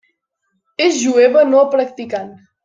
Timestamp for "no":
1.51-1.61